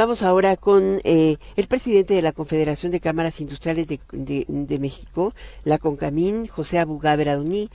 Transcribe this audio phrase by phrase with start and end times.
[0.00, 4.00] Vamos ahora con eh, el presidente de la Confederación de Cámaras Industriales de,
[4.48, 5.34] de, México,
[5.64, 7.68] la CONCAMIN, José Abugá Beraduní.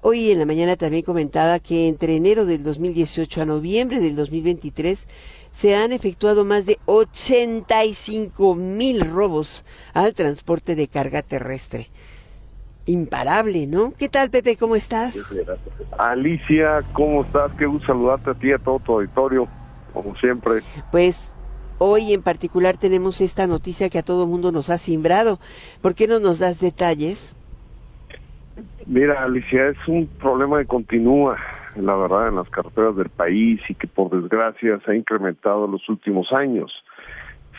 [0.00, 5.06] Hoy en la mañana también comentaba que entre enero del 2018 a noviembre del 2023
[5.52, 9.64] se han efectuado más de 85 mil robos
[9.94, 11.90] al transporte de carga terrestre.
[12.86, 13.92] Imparable, ¿no?
[13.96, 14.56] ¿Qué tal, Pepe?
[14.56, 15.38] ¿Cómo estás?
[15.96, 17.52] Alicia, ¿cómo estás?
[17.56, 19.46] Qué gusto saludarte a ti y a todo tu auditorio,
[19.92, 20.62] como siempre.
[20.90, 21.34] Pues
[21.78, 25.38] hoy en particular tenemos esta noticia que a todo mundo nos ha simbrado.
[25.80, 27.34] ¿Por qué no nos das detalles?
[28.86, 31.36] Mira, Alicia, es un problema que continúa,
[31.76, 35.72] la verdad, en las carreteras del país y que por desgracia se ha incrementado en
[35.72, 36.72] los últimos años,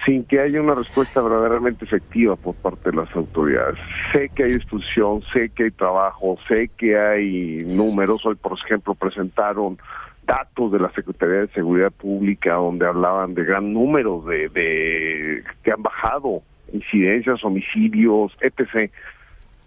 [0.05, 3.77] sin que haya una respuesta verdaderamente efectiva por parte de las autoridades.
[4.11, 8.25] Sé que hay discusión, sé que hay trabajo, sé que hay números.
[8.25, 9.77] Hoy, por ejemplo, presentaron
[10.29, 15.71] datos de la Secretaría de Seguridad Pública donde hablaban de gran número de, de que
[15.71, 18.91] han bajado incidencias, homicidios, etc.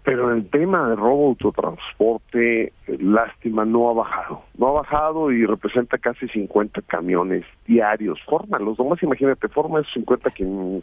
[0.03, 4.42] Pero el tema de robo autotransporte, lástima, no ha bajado.
[4.57, 8.19] No ha bajado y representa casi 50 camiones diarios.
[8.25, 10.31] Fórmalos, nomás imagínate, forma esos 50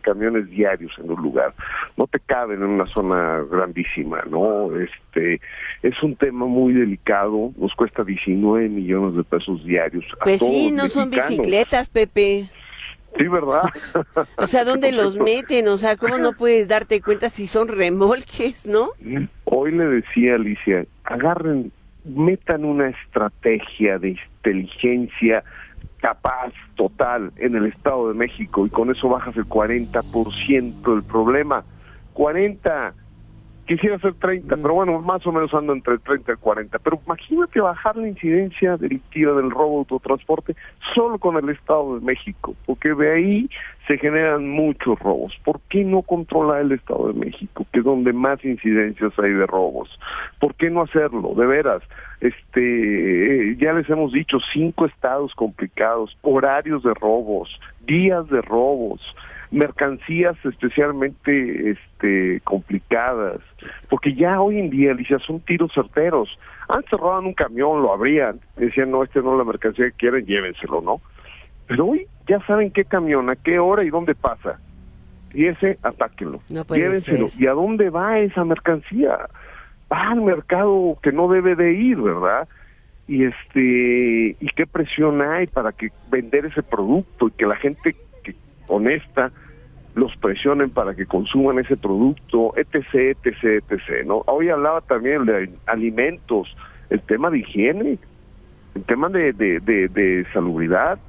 [0.03, 1.55] camiones diarios en un lugar.
[1.97, 4.77] No te caben en una zona grandísima, ¿no?
[4.77, 5.41] Este,
[5.83, 10.05] es un tema muy delicado, nos cuesta 19 millones de pesos diarios.
[10.25, 12.51] Pues sí, no son bicicletas, Pepe.
[13.17, 13.63] Sí, ¿verdad?
[14.37, 15.69] o sea, ¿dónde los meten?
[15.69, 18.91] O sea, ¿cómo no puedes darte cuenta si son remolques, no?
[19.45, 21.73] Hoy le decía Alicia, agarren,
[22.17, 25.45] metan una estrategia de inteligencia
[25.99, 31.65] capaz total en el Estado de México y con eso bajas el 40% del problema.
[32.15, 32.95] 40
[33.71, 36.77] Quisiera hacer 30, pero bueno, más o menos ando entre 30 y 40.
[36.81, 40.57] Pero imagínate bajar la incidencia delictiva del robo de autotransporte
[40.93, 43.51] solo con el Estado de México, porque de ahí
[43.87, 45.37] se generan muchos robos.
[45.45, 49.47] ¿Por qué no controlar el Estado de México, que es donde más incidencias hay de
[49.47, 49.89] robos?
[50.39, 51.35] ¿Por qué no hacerlo?
[51.35, 51.83] De veras,
[52.21, 59.01] este, ya les hemos dicho, cinco estados complicados, horarios de robos, días de robos,
[59.51, 63.41] mercancías especialmente este complicadas,
[63.89, 66.39] porque ya hoy en día, Alicia, son tiros certeros.
[66.69, 70.25] Antes robaban un camión, lo abrían, decían, no, este no es la mercancía que quieren,
[70.25, 71.01] llévenselo, ¿no?
[71.67, 74.59] Pero hoy ya saben qué camión, a qué hora y dónde pasa.
[75.33, 77.29] Y ese, atáquenlo, llévenselo.
[77.39, 79.29] ¿Y a dónde va esa mercancía?
[79.93, 82.49] Va al mercado que no debe de ir, ¿verdad?
[83.11, 87.97] y este y qué presión hay para que vender ese producto y que la gente
[88.69, 89.33] honesta
[89.97, 94.23] los presionen para que consuman ese producto, etc., etc., etc., ¿no?
[94.27, 96.57] Hoy hablaba también de alimentos,
[96.89, 97.99] el tema de higiene,
[98.77, 101.01] el tema de, de, de, salubridad,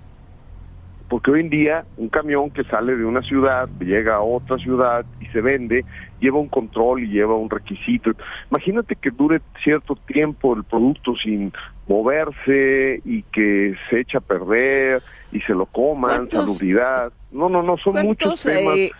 [1.11, 5.05] porque hoy en día un camión que sale de una ciudad, llega a otra ciudad
[5.19, 5.83] y se vende,
[6.21, 8.11] lleva un control y lleva un requisito.
[8.49, 11.51] Imagínate que dure cierto tiempo el producto sin
[11.85, 17.11] moverse y que se echa a perder y se lo coman, salubridad.
[17.29, 18.77] No, no, no, son muchos temas.
[18.77, 18.91] Eh,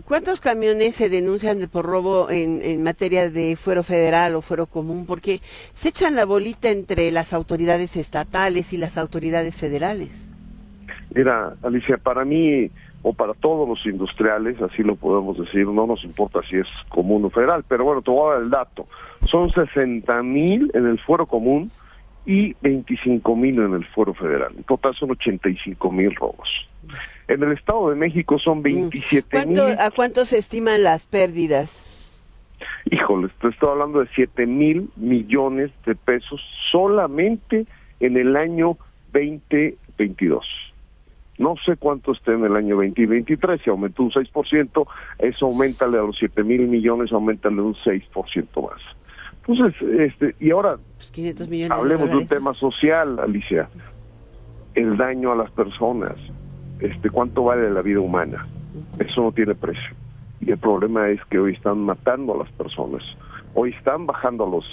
[0.00, 5.04] ¿Cuántos camiones se denuncian por robo en, materia de fuero federal o fuero común?
[5.04, 5.40] Porque
[5.74, 10.30] se echan la bolita entre las autoridades estatales y las autoridades federales.
[11.14, 12.70] Mira, Alicia, para mí
[13.02, 17.26] o para todos los industriales, así lo podemos decir, no nos importa si es común
[17.26, 18.86] o federal, pero bueno, te voy a dar el dato.
[19.26, 21.70] Son 60 mil en el fuero común
[22.24, 24.54] y 25 mil en el fuero federal.
[24.56, 26.48] En total son 85 mil robos.
[27.28, 29.60] En el Estado de México son 27 mil.
[29.78, 31.84] ¿A cuánto se estiman las pérdidas?
[32.90, 36.40] Híjole, te estoy hablando de 7 mil millones de pesos
[36.70, 37.66] solamente
[38.00, 38.76] en el año
[39.12, 40.44] 2022.
[41.38, 44.86] No sé cuánto esté en el año 2023, si aumentó un 6%,
[45.18, 48.80] eso aumenta a los 7 mil millones, aumenta un 6% más.
[49.46, 53.68] Entonces, este, y ahora pues hablemos de, un tema social, Alicia.
[54.74, 56.14] El daño a las personas.
[56.82, 58.46] Este, ¿Cuánto vale la vida humana?
[58.98, 59.94] Eso no tiene precio.
[60.40, 63.04] Y el problema es que hoy están matando a las personas.
[63.54, 64.64] Hoy están bajando los,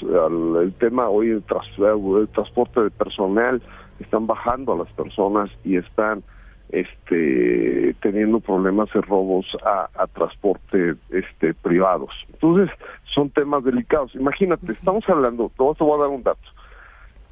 [0.64, 3.62] el tema, hoy el, el transporte de personal,
[4.00, 6.24] están bajando a las personas y están
[6.70, 12.12] este teniendo problemas de robos a, a, transporte este privados.
[12.34, 12.76] Entonces,
[13.14, 14.16] son temas delicados.
[14.16, 16.40] Imagínate, estamos hablando, te voy a dar un dato.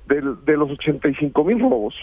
[0.08, 1.96] De, de los 85 mil robos,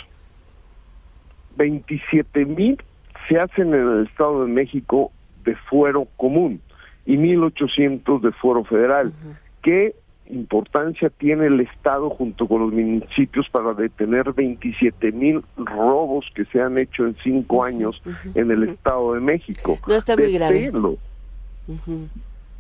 [1.57, 2.83] 27 mil
[3.29, 5.13] se hacen en el Estado de México
[5.45, 6.61] de fuero común
[7.07, 9.13] y 1.800 de fuero federal,
[9.63, 9.95] que
[10.31, 16.61] importancia tiene el Estado junto con los municipios para detener 27 mil robos que se
[16.61, 18.01] han hecho en cinco años
[18.35, 19.79] en el Estado de México?
[19.87, 20.73] No está muy grave.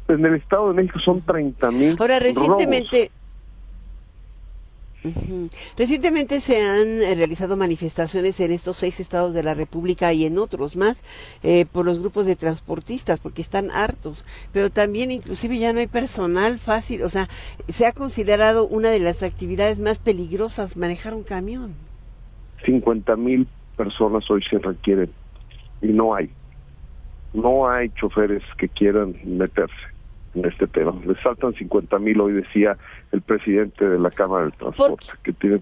[0.06, 1.96] En el Estado de México son 30 mil.
[1.98, 3.10] Ahora, recientemente.
[5.76, 10.38] Recientemente se han eh, realizado manifestaciones en estos seis estados de la República y en
[10.38, 11.04] otros más
[11.42, 15.88] eh, por los grupos de transportistas porque están hartos, pero también inclusive ya no hay
[15.88, 17.28] personal fácil, o sea,
[17.68, 21.74] se ha considerado una de las actividades más peligrosas manejar un camión.
[22.64, 23.46] 50 mil
[23.76, 25.10] personas hoy se requieren
[25.82, 26.30] y no hay,
[27.34, 29.93] no hay choferes que quieran meterse
[30.34, 30.94] en este tema.
[31.06, 32.76] Les faltan 50 mil, hoy decía
[33.12, 35.60] el presidente de la Cámara del Transporte, que tiene...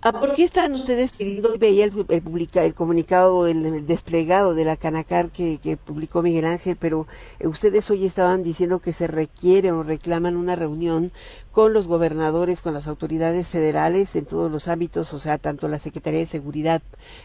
[0.00, 1.58] ¿A ¿Por qué están ustedes pidiendo?
[1.58, 6.76] Veía el, publica, el comunicado, el, desplegado de la Canacar que, que, publicó Miguel Ángel,
[6.78, 7.08] pero
[7.40, 11.10] eh, ustedes hoy estaban diciendo que se requiere o reclaman una reunión
[11.50, 15.80] con los gobernadores, con las autoridades federales en todos los ámbitos, o sea, tanto la
[15.80, 16.80] Secretaría de Seguridad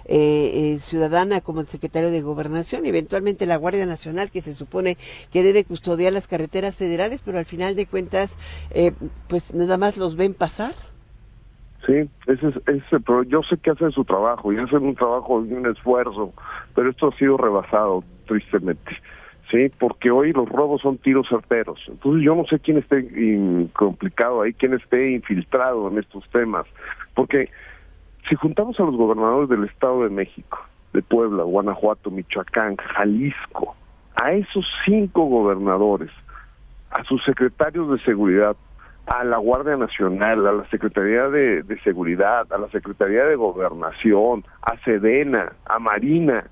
[0.06, 4.98] eh, eh, Ciudadana como el Secretario de Gobernación, eventualmente la Guardia Nacional, que se supone
[5.31, 8.36] que debe custodiar las carreteras federales, pero al final de cuentas,
[9.28, 10.74] pues nada más los ven pasar.
[11.86, 15.46] Sí, ese es, ese, pero yo sé que hacen su trabajo y hacen un trabajo
[15.46, 16.34] y un esfuerzo,
[16.76, 18.98] pero esto ha sido rebasado, tristemente.
[19.52, 21.80] Sí, porque hoy los robos son tiros certeros.
[21.88, 23.06] Entonces yo no sé quién esté
[23.74, 26.66] complicado ahí, quién esté infiltrado en estos temas.
[27.14, 27.50] Porque
[28.30, 30.58] si juntamos a los gobernadores del Estado de México,
[30.94, 33.76] de Puebla, Guanajuato, Michoacán, Jalisco,
[34.22, 36.12] a esos cinco gobernadores,
[36.92, 38.56] a sus secretarios de seguridad,
[39.08, 44.78] a la Guardia Nacional, a la Secretaría de, Seguridad, a la Secretaría de Gobernación, a
[44.84, 46.46] Sedena, a Marina,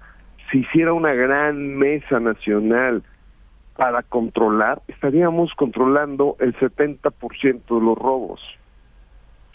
[0.51, 3.03] si hiciera una gran mesa nacional
[3.77, 8.41] para controlar, estaríamos controlando el 70% de los robos.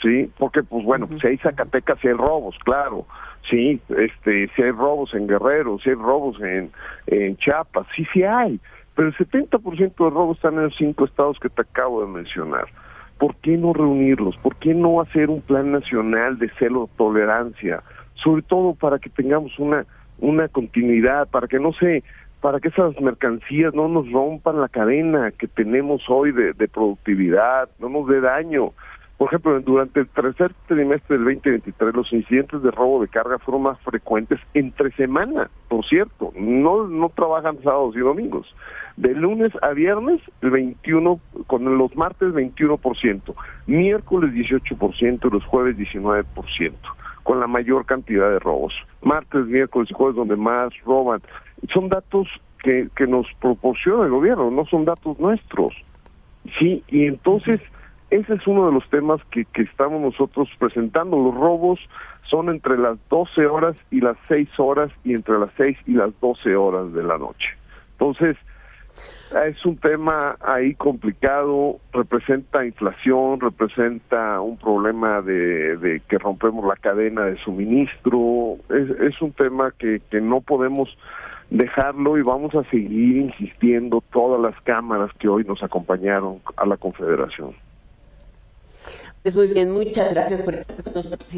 [0.03, 0.31] ¿Sí?
[0.39, 3.07] Porque, pues bueno, si hay Zacatecas, si hay robos, claro.
[3.51, 6.71] Sí, este, si hay robos en Guerrero, si hay robos en,
[7.07, 8.61] en Chiapas, sí, sí hay.
[8.95, 12.67] Pero el 70% de robos están en los cinco estados que te acabo de mencionar.
[13.19, 14.37] ¿Por qué no reunirlos?
[14.39, 17.83] ¿Por qué no hacer un plan nacional de celo tolerancia?
[18.15, 19.87] Sobre todo para que tengamos una,
[20.19, 22.03] una continuidad, para que no se,
[22.41, 27.69] para que esas mercancías no nos rompan la cadena que tenemos hoy de, de productividad,
[27.79, 28.73] no nos dé daño.
[29.19, 33.63] Por ejemplo, durante el tercer trimestre del 2023, los incidentes de robo de carga fueron
[33.63, 38.55] más frecuentes entre semana, por cierto, no, no trabajan sábados y domingos.
[38.99, 43.35] De lunes a viernes, el 21, con los martes 21%,
[43.67, 46.75] miércoles 18% y los jueves 19%,
[47.23, 48.75] con la mayor cantidad de robos.
[49.01, 51.23] Martes, miércoles y jueves donde más roban.
[51.73, 52.29] Son datos
[52.63, 55.73] que, que nos proporciona el gobierno, no son datos nuestros.
[56.59, 57.61] Sí, y entonces
[58.11, 61.17] ese es uno de los temas que, que estamos nosotros presentando.
[61.17, 61.81] Los robos
[62.31, 66.19] son entre las 12 horas y las 6 horas y entre las 6 y las
[66.21, 67.49] 12 horas de la noche.
[67.93, 68.37] Entonces,
[69.47, 76.77] es un tema ahí complicado, representa inflación, representa un problema de, de que rompemos la
[76.77, 80.97] cadena de suministro, es, es un tema que, que no podemos
[81.51, 86.77] dejarlo y vamos a seguir insistiendo todas las cámaras que hoy nos acompañaron a la
[86.77, 87.55] Confederación.
[89.27, 90.57] Pues muy bien, muchas gracias por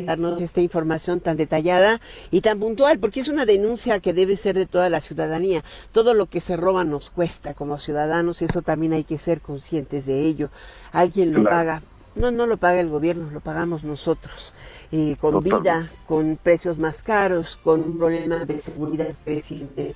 [0.04, 4.56] darnos esta información tan detallada y tan puntual, porque es una denuncia que debe ser
[4.56, 5.64] de toda la ciudadanía.
[5.90, 10.04] Todo lo que se roba nos cuesta como ciudadanos, eso también hay que ser conscientes
[10.04, 10.50] de ello.
[10.92, 11.82] Alguien lo paga.
[12.14, 14.52] No, no lo paga el gobierno, lo pagamos nosotros.
[14.92, 19.94] Eh, con vida, con precios más caros, con un problema de seguridad creciente.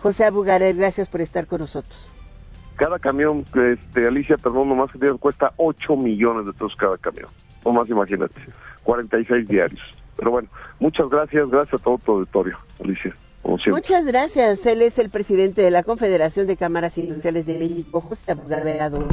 [0.00, 2.12] José Abugarer, gracias por estar con nosotros
[2.76, 7.28] cada camión, este, Alicia, perdón, nomás que tiene, cuesta 8 millones de pesos cada camión.
[7.62, 8.40] O más, imagínate,
[8.84, 9.82] 46 diarios.
[10.16, 13.14] Pero bueno, muchas gracias, gracias a todo tu auditorio, Alicia.
[13.70, 14.66] Muchas gracias.
[14.66, 19.06] Él es el presidente de la Confederación de Cámaras Industriales de México, José Abogado.